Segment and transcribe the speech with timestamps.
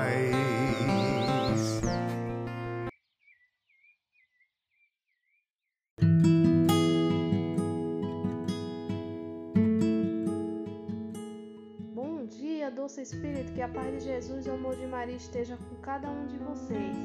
[11.94, 15.55] Bom dia, doce Espírito, que a paz de Jesus e o amor de Maria esteja
[15.55, 16.98] com cada um de vocês.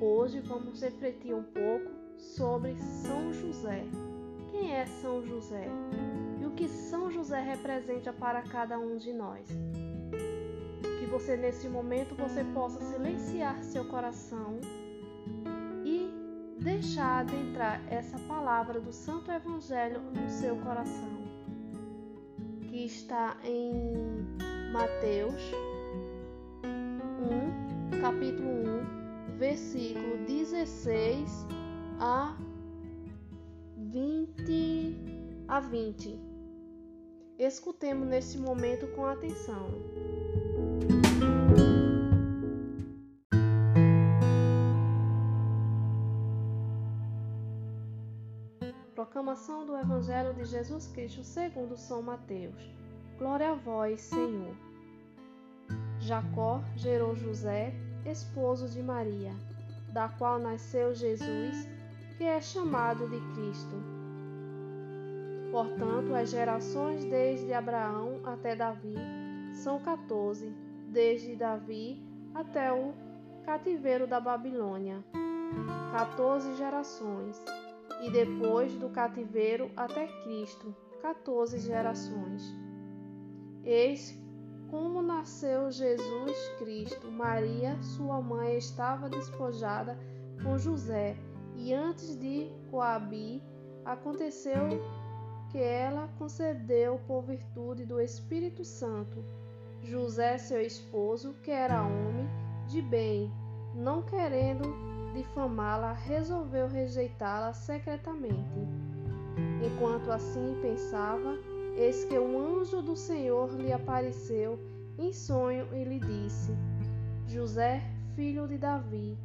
[0.00, 3.84] Hoje vamos refletir um pouco sobre São José.
[4.50, 5.68] Quem é São José?
[6.40, 9.46] E o que São José representa para cada um de nós?
[10.98, 14.60] Que você nesse momento você possa silenciar seu coração
[15.84, 16.10] e
[16.60, 21.22] deixar adentrar essa palavra do Santo Evangelho no seu coração,
[22.62, 23.72] que está em
[24.72, 25.40] Mateus
[27.94, 28.48] 1, capítulo
[29.34, 31.46] 1, versículo 16
[32.00, 32.36] a
[33.76, 36.18] 20 a 20.
[37.38, 39.70] Escutemos nesse momento com atenção.
[48.94, 52.70] Proclamação do Evangelho de Jesus Cristo segundo São Mateus.
[53.16, 54.54] Glória a vós, Senhor.
[56.00, 57.72] Jacó gerou José,
[58.04, 59.34] esposo de Maria,
[59.92, 61.66] da qual nasceu Jesus,
[62.18, 63.76] que é chamado de Cristo.
[65.52, 68.96] Portanto, as gerações desde Abraão até Davi
[69.52, 70.52] são 14,
[70.88, 72.02] desde Davi
[72.34, 72.92] até o
[73.46, 75.02] cativeiro da Babilônia.
[75.92, 77.40] 14 gerações,
[78.02, 82.52] e depois do cativeiro até Cristo, 14 gerações.
[83.64, 84.20] Eis
[84.70, 87.10] como nasceu Jesus Cristo.
[87.10, 89.96] Maria, sua mãe, estava despojada
[90.42, 91.16] com José,
[91.58, 93.42] e antes de coabir,
[93.84, 94.68] aconteceu
[95.50, 99.24] que ela concedeu por virtude do Espírito Santo.
[99.82, 102.28] José, seu esposo, que era homem
[102.68, 103.32] de bem,
[103.74, 104.72] não querendo
[105.12, 108.60] difamá-la, resolveu rejeitá-la secretamente.
[109.64, 111.36] Enquanto assim pensava,
[111.76, 114.58] eis que um anjo do Senhor lhe apareceu
[114.96, 116.52] em sonho e lhe disse:
[117.26, 117.82] José,
[118.14, 119.18] filho de Davi,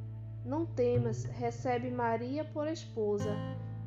[0.46, 3.36] não temas, recebe Maria por esposa,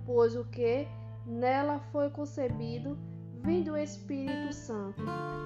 [0.04, 0.88] pois o que
[1.26, 2.98] nela foi concebido
[3.42, 5.02] vem do Espírito Santo.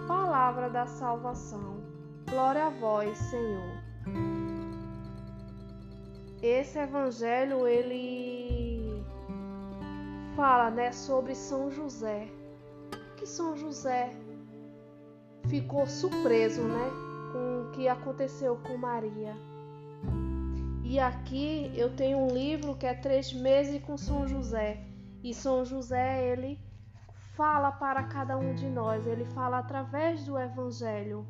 [0.06, 1.80] Palavra da salvação.
[2.28, 3.82] Glória a vós, Senhor.
[6.42, 9.04] Esse evangelho ele
[10.34, 12.28] fala, né, sobre São José.
[13.16, 14.10] Que São José
[15.48, 16.90] ficou surpreso, né,
[17.32, 19.34] com o que aconteceu com Maria.
[20.90, 24.80] E aqui eu tenho um livro que é Três Meses com São José.
[25.22, 26.58] E São José, ele
[27.36, 31.24] fala para cada um de nós, ele fala através do Evangelho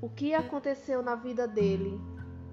[0.00, 2.00] o que aconteceu na vida dele.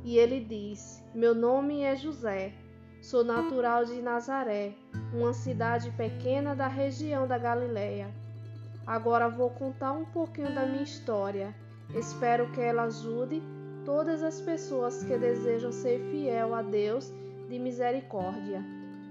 [0.04, 2.54] E ele diz: Meu nome é José,
[3.02, 4.76] sou natural de Nazaré,
[5.12, 8.14] uma cidade pequena da região da Galileia.
[8.86, 11.56] Agora vou contar um pouquinho da minha história.
[11.96, 13.42] Espero que ela ajude
[13.86, 17.14] todas as pessoas que desejam ser fiel a Deus
[17.50, 18.64] de misericórdia.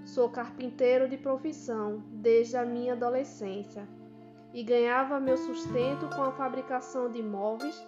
[0.04, 3.86] Sou carpinteiro de profissão desde a minha adolescência
[4.54, 7.82] e ganhava meu sustento com a fabricação de móveis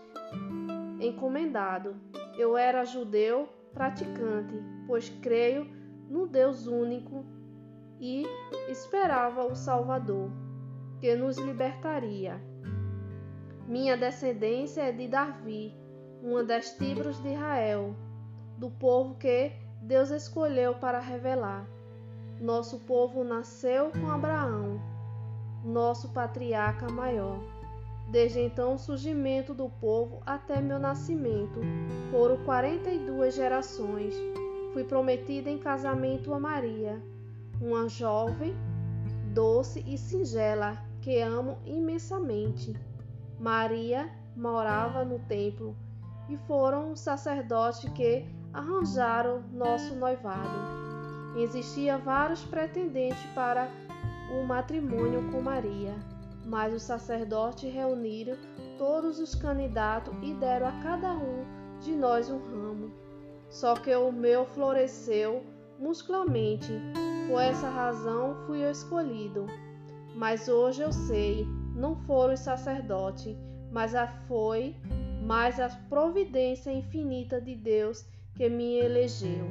[1.01, 1.97] encomendado.
[2.39, 4.55] Eu era judeu praticante,
[4.87, 5.67] pois creio
[6.09, 7.25] no Deus único
[8.01, 8.27] e
[8.69, 10.31] esperava o Salvador,
[11.01, 12.41] que nos libertaria.
[13.67, 15.80] Minha descendência é de Davi,
[16.23, 17.95] uma das tribos de Israel,
[18.59, 21.67] do povo que Deus escolheu para revelar.
[22.41, 24.81] Nosso povo nasceu com Abraão,
[25.65, 27.39] nosso patriarca maior.
[28.11, 31.61] Desde então, o surgimento do povo até meu nascimento
[32.11, 34.15] foram 42 gerações.
[34.73, 37.01] Fui prometida em casamento a Maria,
[37.61, 38.55] uma jovem,
[39.33, 42.75] doce e singela que amo imensamente.
[43.39, 45.77] Maria morava no templo
[46.31, 50.81] e foram os sacerdotes que arranjaram nosso noivado.
[51.37, 53.69] Existia vários pretendentes para
[54.41, 55.95] o matrimônio com Maria
[56.51, 58.37] mas os sacerdotes reuniram
[58.77, 61.45] todos os candidatos e deram a cada um
[61.81, 62.91] de nós um ramo.
[63.49, 65.45] Só que o meu floresceu
[65.79, 66.73] muscularmente,
[67.29, 69.47] por essa razão fui eu escolhido.
[70.17, 73.37] Mas hoje eu sei, não foram os sacerdotes,
[73.71, 74.77] mas a foi,
[75.31, 78.05] mas a providência infinita de Deus
[78.35, 79.47] que me elegeu.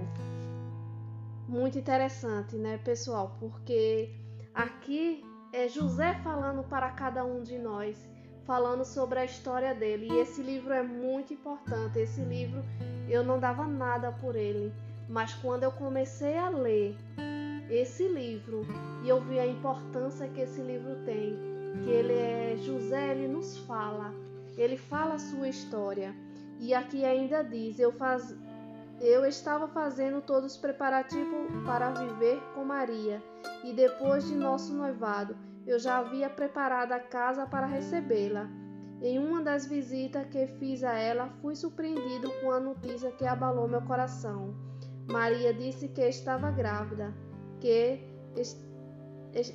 [1.47, 3.37] muito interessante, né, pessoal?
[3.39, 4.13] Porque
[4.53, 5.23] aqui
[5.53, 7.97] é José falando para cada um de nós,
[8.43, 10.09] falando sobre a história dele.
[10.11, 11.97] E esse livro é muito importante.
[11.97, 12.61] Esse livro
[13.07, 14.73] eu não dava nada por ele,
[15.07, 16.97] mas quando eu comecei a ler
[17.69, 18.67] esse livro
[19.05, 21.37] e eu vi a importância que esse livro tem,
[21.85, 24.13] que ele é José, ele nos fala,
[24.61, 26.13] ele fala a sua história.
[26.59, 28.35] E aqui ainda diz: eu faz
[29.01, 33.23] eu estava fazendo todos os preparativos para viver com Maria,
[33.63, 38.49] e depois de nosso noivado, eu já havia preparado a casa para recebê-la.
[39.01, 43.69] Em uma das visitas que fiz a ela, fui surpreendido com a notícia que abalou
[43.69, 44.53] meu coração.
[45.07, 47.13] Maria disse que estava grávida,
[47.61, 48.03] que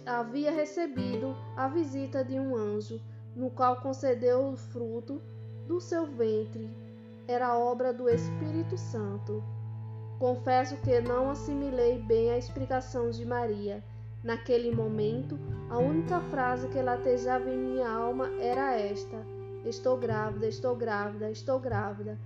[0.06, 2.98] havia recebido a visita de um anjo,
[3.34, 5.20] no qual concedeu o fruto
[5.66, 6.70] do seu ventre
[7.26, 9.42] era obra do Espírito Santo.
[10.19, 13.82] Confesso que não assimilei bem a explicação de Maria.
[14.22, 15.38] Naquele momento,
[15.70, 19.16] a única frase que latejava em minha alma era esta:
[19.64, 22.19] Estou grávida, estou grávida, estou grávida.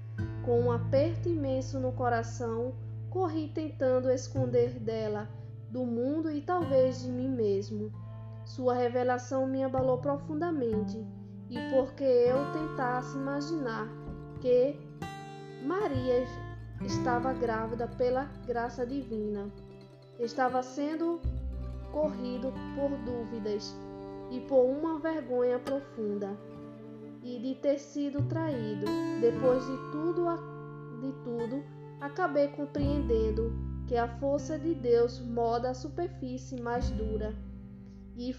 [0.45, 2.73] Com um aperto imenso no coração,
[3.11, 5.29] corri tentando esconder dela,
[5.71, 7.93] do mundo e talvez de mim mesmo.
[8.49, 11.07] Sua revelação me abalou profundamente,
[11.51, 13.87] e porque eu tentasse imaginar
[14.41, 14.75] que
[15.63, 16.25] Maria
[16.83, 19.51] estava grávida pela graça divina.
[20.19, 21.21] Estava sendo
[21.93, 23.77] corrido por dúvidas
[24.31, 26.35] e por uma vergonha profunda
[27.23, 28.87] e de ter sido traído.
[29.21, 30.25] Depois de tudo,
[31.03, 31.63] de tudo,
[32.01, 33.53] acabei compreendendo
[33.87, 37.35] que a força de Deus moda a superfície mais dura.
[38.19, 38.35] E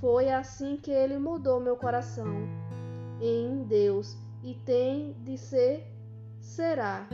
[0.00, 2.48] foi assim que ele mudou meu coração
[3.20, 5.86] em Deus e tem de ser
[6.40, 7.06] será.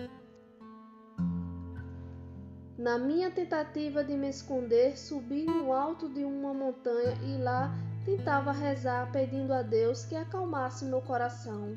[2.79, 7.75] Na minha tentativa de me esconder, subi no alto de uma montanha e lá
[8.05, 11.77] tentava rezar pedindo a Deus que acalmasse meu coração.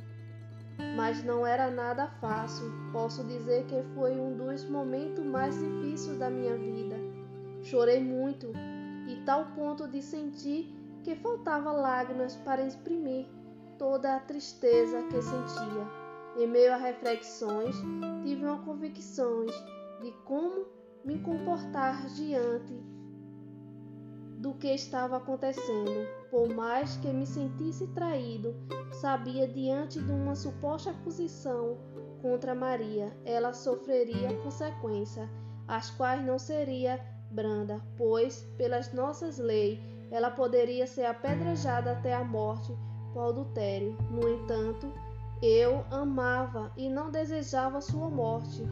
[0.95, 2.71] Mas não era nada fácil.
[2.91, 6.95] Posso dizer que foi um dos momentos mais difíceis da minha vida.
[7.63, 8.51] Chorei muito
[9.27, 13.27] tal ponto de sentir que faltava lágrimas para exprimir
[13.77, 15.85] toda a tristeza que sentia.
[16.37, 17.75] Em meio a reflexões,
[18.23, 19.45] tive uma convicção
[20.01, 20.65] de como
[21.03, 22.73] me comportar diante
[24.39, 26.07] do que estava acontecendo.
[26.31, 28.55] Por mais que me sentisse traído,
[28.93, 31.77] sabia diante de uma suposta acusação
[32.21, 35.29] contra Maria, ela sofreria consequências,
[35.67, 39.79] as quais não seria branda, pois pelas nossas leis
[40.09, 42.73] ela poderia ser apedrejada até a morte
[43.13, 43.97] por adultério.
[44.09, 44.91] No entanto,
[45.41, 48.63] eu amava e não desejava sua morte,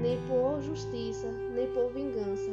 [0.00, 2.52] nem por justiça, nem por vingança.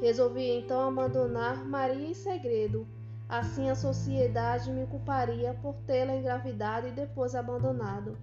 [0.00, 2.86] Resolvi então abandonar Maria em segredo.
[3.28, 8.16] Assim a sociedade me culparia por tê-la engravidado e depois abandonado.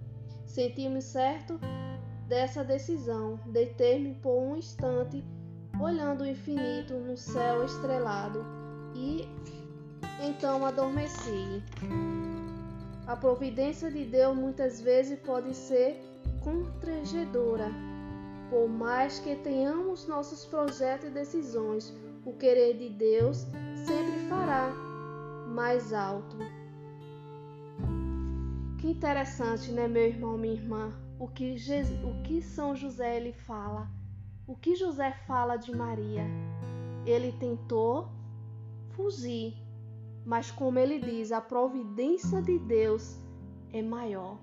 [0.46, 1.60] Senti-me certo
[2.26, 3.38] dessa decisão.
[3.46, 5.22] Deitei-me por um instante,
[5.80, 8.44] olhando o infinito no céu estrelado,
[8.94, 9.28] e
[10.22, 11.62] então adormeci.
[13.06, 16.00] A providência de Deus muitas vezes pode ser
[16.42, 17.70] constrangedora.
[18.50, 23.46] Por mais que tenhamos nossos projetos e decisões, o querer de Deus
[23.86, 24.72] sempre fará
[25.48, 26.36] mais alto.
[28.78, 30.92] Que interessante, né, meu irmão, minha irmã?
[31.18, 31.56] O que,
[32.04, 33.95] o que São José ele fala?
[34.48, 36.24] O que José fala de Maria?
[37.04, 38.08] Ele tentou
[38.90, 39.56] fugir,
[40.24, 43.18] mas como ele diz, a providência de Deus
[43.72, 44.38] é maior.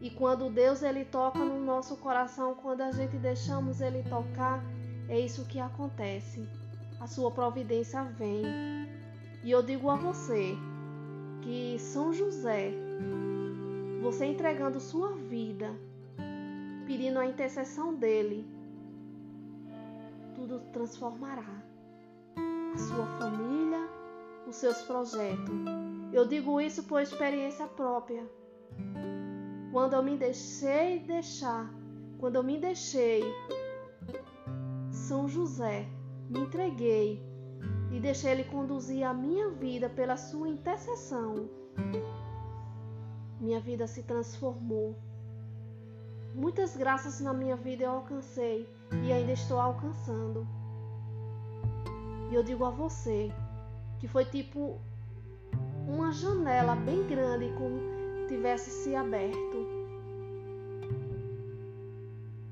[0.00, 4.64] E quando Deus ele toca no nosso coração, quando a gente deixamos ele tocar,
[5.10, 6.48] é isso que acontece.
[6.98, 8.44] A sua providência vem.
[9.44, 10.56] E eu digo a você
[11.42, 12.72] que São José,
[14.00, 15.70] você entregando sua vida,
[16.86, 18.56] pedindo a intercessão dele,
[20.38, 21.64] tudo transformará.
[22.36, 23.88] A sua família,
[24.46, 25.64] os seus projetos.
[26.12, 28.24] Eu digo isso por experiência própria.
[29.72, 31.68] Quando eu me deixei deixar,
[32.20, 33.22] quando eu me deixei,
[34.92, 35.88] São José,
[36.30, 37.20] me entreguei
[37.90, 41.48] e deixei Ele conduzir a minha vida pela sua intercessão.
[43.40, 44.96] Minha vida se transformou.
[46.32, 50.46] Muitas graças na minha vida eu alcancei e ainda estou alcançando.
[52.30, 53.32] E eu digo a você,
[53.98, 54.78] que foi tipo
[55.86, 57.80] uma janela bem grande como
[58.28, 59.66] tivesse se aberto.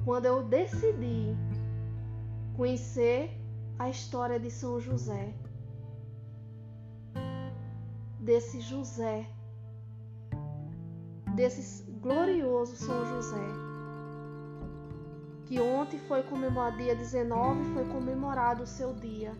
[0.04, 1.36] Quando eu decidi
[2.56, 3.30] conhecer
[3.78, 5.34] a história de São José.
[8.20, 9.26] Desse José,
[11.34, 13.65] desse glorioso São José,
[15.46, 19.32] que ontem foi comemorado, dia 19, foi comemorado o seu dia.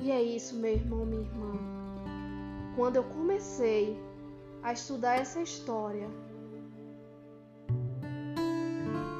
[0.00, 1.52] E é isso, meu irmão, minha irmã.
[2.74, 3.96] Quando eu comecei
[4.62, 6.08] a estudar essa história,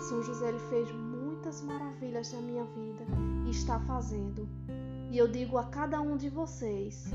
[0.01, 3.05] São José ele fez muitas maravilhas na minha vida
[3.47, 4.49] e está fazendo.
[5.11, 7.11] E eu digo a cada um de vocês: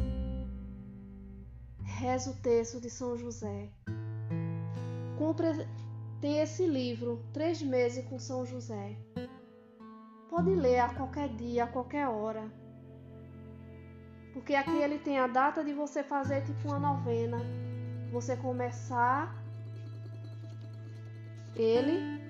[1.84, 3.70] reza o texto de São José.
[5.18, 5.48] Compre
[6.22, 8.96] tem esse livro, Três Meses com São José.
[10.30, 12.52] Pode ler a qualquer dia, a qualquer hora.
[14.34, 17.38] Porque aqui ele tem a data de você fazer tipo uma novena.
[18.12, 19.36] Você começar
[21.56, 22.22] ele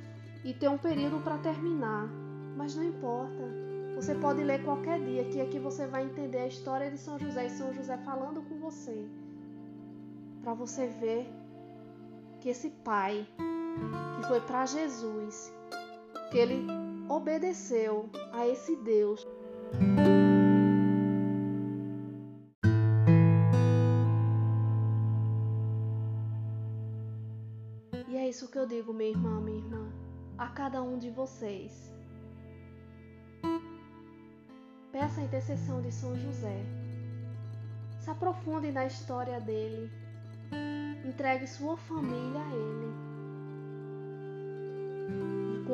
[0.43, 2.07] e ter um período para terminar.
[2.55, 3.43] Mas não importa.
[3.95, 7.47] Você pode ler qualquer dia, que aqui você vai entender a história de São José
[7.47, 9.07] e São José falando com você.
[10.43, 11.27] Para você ver
[12.39, 13.27] que esse pai
[14.15, 15.53] que foi para Jesus,
[16.31, 16.67] que ele
[17.09, 19.25] obedeceu a esse Deus.
[28.27, 29.91] isso que eu digo, minha irmã, minha irmã,
[30.37, 31.91] a cada um de vocês.
[34.91, 36.63] Peça a intercessão de São José.
[37.99, 39.89] Se aprofunde na história dele.
[41.05, 43.06] Entregue sua família a ele.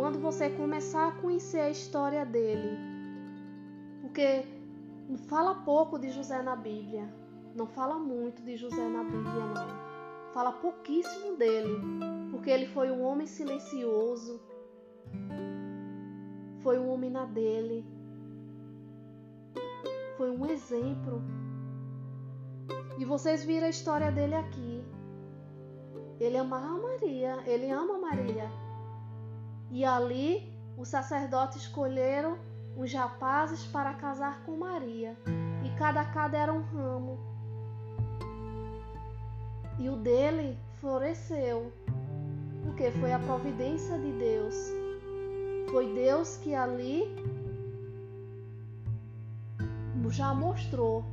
[0.04, 2.78] Quando você começar a conhecer a história dele,
[4.02, 4.44] porque
[5.30, 7.08] fala pouco de José na Bíblia,
[7.56, 10.34] não fala muito de José na Bíblia, não.
[10.34, 11.80] Fala pouquíssimo dele
[12.32, 14.42] porque ele foi um homem silencioso,
[16.60, 17.86] foi um homem na dele,
[20.18, 21.22] foi um exemplo.
[23.00, 24.84] E vocês viram a história dele aqui.
[26.20, 28.63] Ele amava Maria, ele ama Maria.
[29.74, 32.38] E ali os sacerdotes escolheram
[32.78, 35.18] os rapazes para casar com Maria,
[35.66, 37.18] e cada cada era um ramo.
[39.80, 41.74] E o dele floresceu
[42.64, 44.56] porque foi a providência de Deus.
[45.72, 47.04] Foi Deus que ali
[50.14, 51.04] já mostrou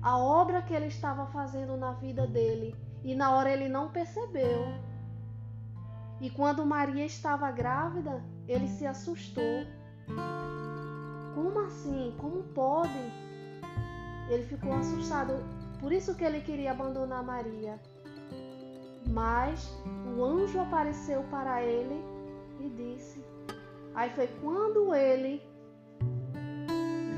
[0.00, 4.93] a obra que ele estava fazendo na vida dele e na hora ele não percebeu.
[6.20, 9.66] E quando Maria estava grávida, ele se assustou.
[11.34, 12.14] Como assim?
[12.18, 13.12] Como pode?
[14.30, 15.32] Ele ficou assustado.
[15.80, 17.80] Por isso que ele queria abandonar Maria.
[19.06, 19.70] Mas
[20.16, 22.02] o anjo apareceu para ele
[22.60, 23.22] e disse.
[23.94, 25.42] Aí foi quando ele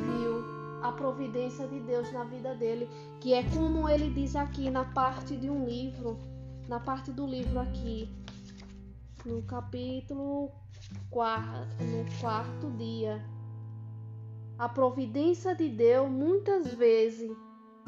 [0.01, 0.45] viu
[0.83, 2.89] a providência de Deus na vida dele,
[3.21, 6.19] que é como ele diz aqui na parte de um livro,
[6.69, 8.09] na parte do livro aqui,
[9.27, 10.51] no capítulo
[11.11, 13.23] quarto, no quarto dia.
[14.59, 17.31] A providência de Deus muitas vezes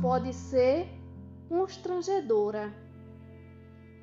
[0.01, 0.89] pode ser
[1.49, 2.75] constrangedora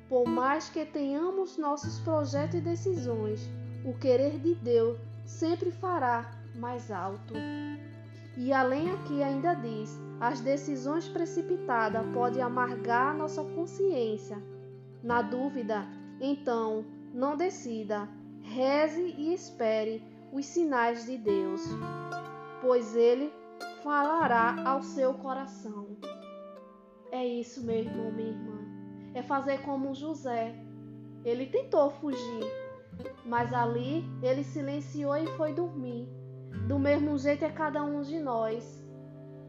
[0.08, 3.50] por mais que tenhamos nossos projetos e decisões,
[3.84, 7.34] o querer de Deus sempre fará mais alto.
[8.36, 14.40] E além aqui ainda diz: as decisões precipitadas podem amargar nossa consciência.
[15.02, 15.84] Na dúvida,
[16.20, 16.84] então,
[17.16, 18.08] não decida,
[18.42, 21.62] reze e espere os sinais de Deus,
[22.60, 23.32] pois Ele
[23.82, 25.96] falará ao seu coração.
[27.10, 28.56] É isso, meu irmão, minha irmã
[29.16, 30.54] é fazer como José.
[31.24, 32.44] Ele tentou fugir,
[33.24, 36.06] mas ali ele silenciou e foi dormir.
[36.68, 38.86] Do mesmo jeito é cada um de nós.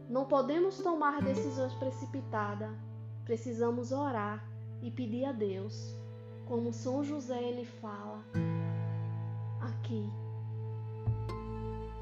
[0.08, 2.70] Não podemos tomar decisões precipitadas.
[3.26, 4.42] Precisamos orar
[4.80, 5.94] e pedir a Deus,
[6.48, 8.24] como São José ele fala
[9.60, 10.10] aqui.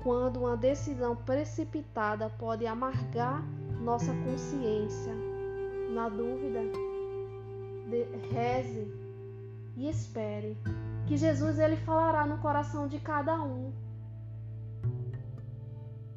[0.03, 3.43] Quando uma decisão precipitada pode amargar
[3.81, 5.13] nossa consciência.
[5.93, 6.61] Na dúvida,
[8.33, 8.93] reze
[9.77, 10.57] e espere
[11.07, 13.73] que Jesus ele falará no coração de cada um.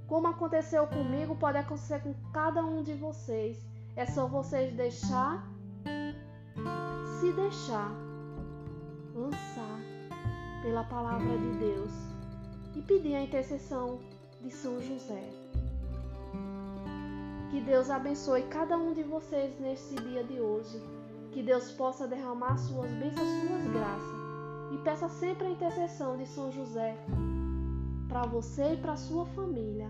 [0.08, 3.64] Como aconteceu comigo, pode acontecer com cada um de vocês.
[3.96, 5.48] É só vocês deixar,
[7.20, 8.09] se deixar
[9.20, 9.80] lançar
[10.62, 11.92] pela palavra de Deus
[12.76, 14.00] e pedir a intercessão
[14.42, 15.30] de São José.
[17.52, 20.82] Que Deus abençoe cada um de vocês neste dia de hoje.
[21.32, 24.20] Que Deus possa derramar suas bênçãos, suas graças.
[24.72, 26.96] E peça sempre a intercessão de São José
[28.08, 29.90] para você e para sua família,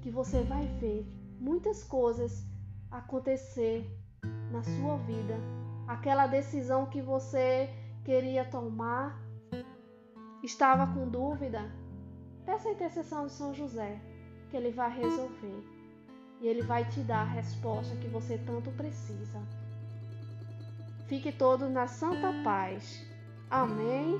[0.00, 1.06] que você vai ver
[1.38, 2.44] muitas coisas
[2.90, 3.88] acontecer
[4.50, 5.36] na sua vida.
[5.86, 7.68] Aquela decisão que você
[8.10, 9.22] queria tomar,
[10.42, 11.70] estava com dúvida,
[12.44, 14.00] peça a intercessão de São José,
[14.50, 15.62] que ele vai resolver.
[16.40, 19.40] E ele vai te dar a resposta que você tanto precisa.
[21.06, 23.06] Fique todo na santa paz.
[23.48, 24.18] Amém.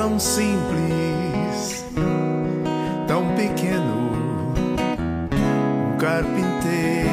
[0.00, 1.84] Tão simples,
[3.06, 4.10] tão pequeno,
[5.92, 7.10] um carpinteiro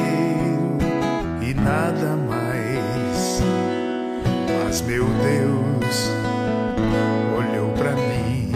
[1.42, 3.42] e nada mais.
[4.64, 6.10] Mas meu Deus
[7.36, 8.52] olhou pra mim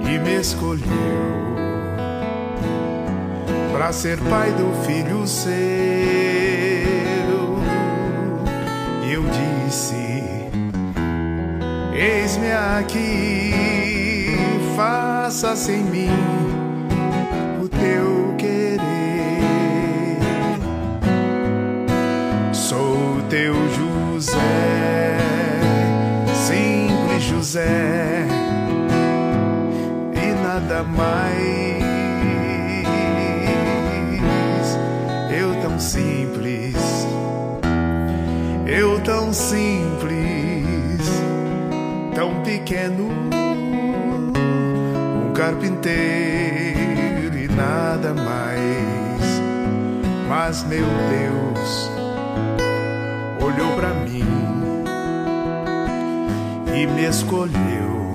[0.00, 0.82] e me escolheu
[3.72, 5.52] pra ser pai do filho seu.
[9.08, 10.17] Eu disse.
[12.00, 13.52] Eis-me aqui,
[14.76, 16.08] faça-se mim
[17.60, 18.78] o teu querer.
[22.52, 25.18] Sou teu José,
[26.46, 28.24] simples José,
[30.14, 31.48] e nada mais.
[35.36, 36.76] Eu tão simples,
[38.68, 40.17] eu tão simples
[42.48, 43.10] pequeno,
[45.22, 49.42] um carpinteiro e nada mais.
[50.26, 51.90] Mas meu Deus
[53.42, 54.24] olhou para mim
[56.74, 58.14] e me escolheu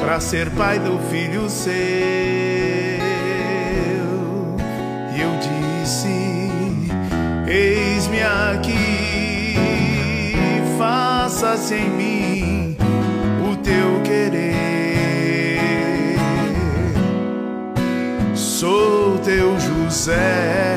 [0.00, 1.70] para ser pai do filho seu.
[5.14, 6.50] E eu disse:
[7.46, 8.77] Eis-me aqui
[11.38, 12.76] faças em mim
[13.48, 15.60] o teu querer.
[18.34, 20.76] Sou teu José,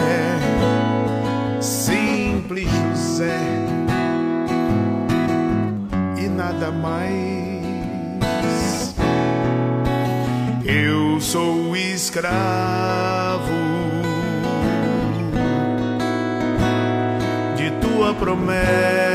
[1.60, 3.40] simples José,
[6.24, 7.02] e nada mais.
[10.64, 13.52] Eu sou escravo
[18.22, 19.11] promessa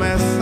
[0.00, 0.39] de tua promessa.